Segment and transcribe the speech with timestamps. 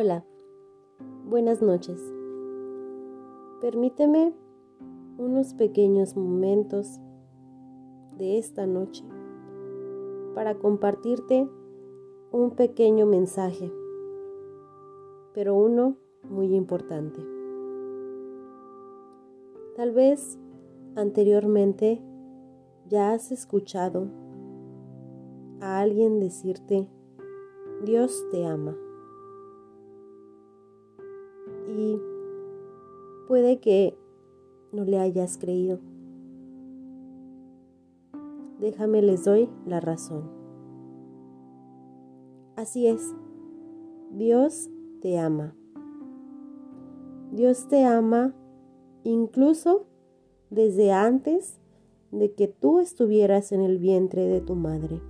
[0.00, 0.24] Hola,
[1.28, 2.00] buenas noches.
[3.60, 4.32] Permíteme
[5.18, 7.00] unos pequeños momentos
[8.16, 9.02] de esta noche
[10.36, 11.48] para compartirte
[12.30, 13.72] un pequeño mensaje,
[15.34, 17.18] pero uno muy importante.
[19.74, 20.38] Tal vez
[20.94, 22.00] anteriormente
[22.86, 24.06] ya has escuchado
[25.60, 26.86] a alguien decirte,
[27.84, 28.76] Dios te ama.
[33.28, 33.96] Puede que
[34.72, 35.80] no le hayas creído.
[38.60, 40.30] Déjame les doy la razón.
[42.56, 43.14] Así es,
[44.10, 45.54] Dios te ama.
[47.32, 48.34] Dios te ama
[49.04, 49.86] incluso
[50.50, 51.60] desde antes
[52.10, 55.00] de que tú estuvieras en el vientre de tu madre.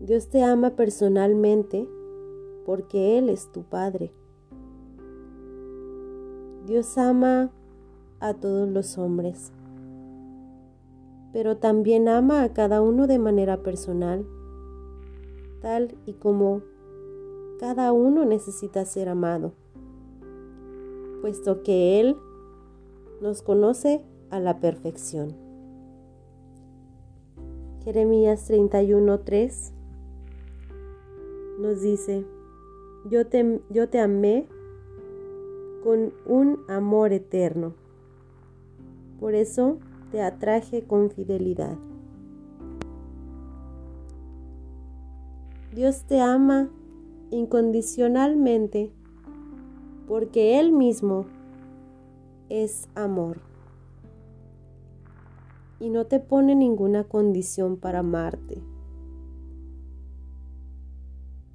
[0.00, 1.88] Dios te ama personalmente
[2.64, 4.12] porque Él es tu Padre.
[6.64, 7.50] Dios ama
[8.20, 9.52] a todos los hombres,
[11.30, 14.24] pero también ama a cada uno de manera personal,
[15.60, 16.62] tal y como
[17.60, 19.52] cada uno necesita ser amado,
[21.20, 22.16] puesto que Él
[23.20, 25.36] nos conoce a la perfección.
[27.84, 29.72] Jeremías 31:3
[31.60, 32.24] nos dice,
[33.10, 34.48] yo te, yo te amé
[35.84, 37.74] con un amor eterno.
[39.20, 39.78] Por eso
[40.10, 41.76] te atraje con fidelidad.
[45.74, 46.70] Dios te ama
[47.30, 48.90] incondicionalmente
[50.08, 51.26] porque Él mismo
[52.48, 53.40] es amor.
[55.80, 58.62] Y no te pone ninguna condición para amarte.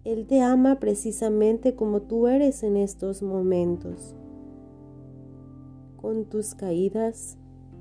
[0.06, 4.16] Él te ama precisamente como tú eres en estos momentos,
[5.98, 7.38] con tus caídas,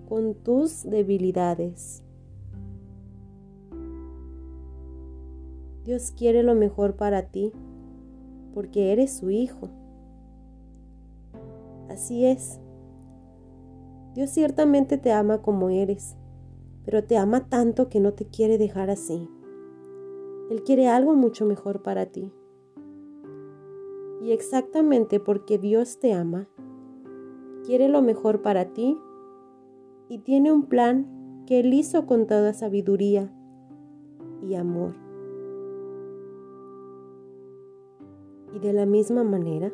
[0.08, 2.02] con tus debilidades.
[5.84, 7.52] Dios quiere lo mejor para ti,
[8.52, 9.68] porque eres su hijo.
[11.88, 12.58] Así es.
[14.14, 16.16] Dios ciertamente te ama como eres,
[16.84, 19.28] pero te ama tanto que no te quiere dejar así.
[20.50, 22.32] Él quiere algo mucho mejor para ti.
[24.22, 26.48] Y exactamente porque Dios te ama,
[27.64, 28.98] quiere lo mejor para ti
[30.08, 33.32] y tiene un plan que Él hizo con toda sabiduría
[34.42, 34.94] y amor.
[38.54, 39.72] Y de la misma manera,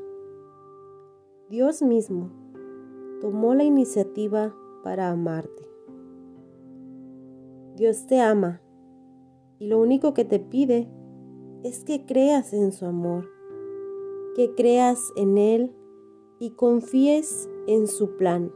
[1.49, 2.31] Dios mismo
[3.21, 5.69] tomó la iniciativa para amarte.
[7.77, 8.61] Dios te ama
[9.65, 10.87] y lo único que te pide
[11.63, 13.31] es que creas en su amor,
[14.37, 15.75] que creas en Él
[16.39, 18.53] y confíes en su plan.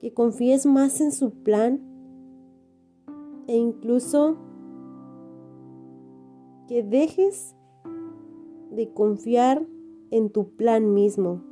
[0.00, 1.78] Que confíes más en su plan
[3.46, 4.38] e incluso
[6.66, 7.54] que dejes
[8.72, 9.64] de confiar
[10.10, 11.44] en tu plan mismo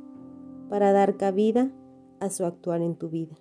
[0.67, 1.71] para dar cabida
[2.19, 3.37] a su actuar en tu vida.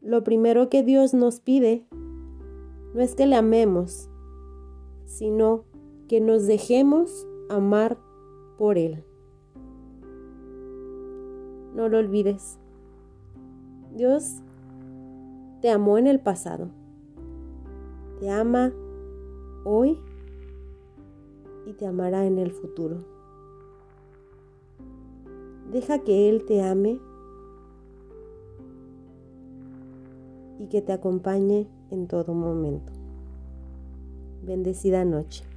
[0.00, 1.86] Lo primero que Dios nos pide
[2.94, 4.08] no es que le amemos,
[5.04, 5.64] sino
[6.08, 7.98] que nos dejemos amar
[8.56, 9.04] por Él.
[11.74, 12.58] No lo olvides.
[13.94, 14.42] Dios
[15.60, 16.70] te amó en el pasado.
[18.20, 18.72] Te ama
[19.64, 19.98] hoy
[21.66, 23.04] y te amará en el futuro.
[25.70, 26.98] Deja que Él te ame
[30.60, 32.92] y que te acompañe en todo momento.
[34.42, 35.49] Bendecida noche.